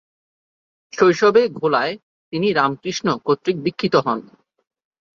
শৈশবে 0.93 1.41
ঘোলায় 1.59 1.93
তিনি 2.33 2.47
রামকৃষ্ণ 2.51 3.07
কর্তৃক 3.25 3.57
দীক্ষিত 3.65 3.95
হন। 4.05 4.19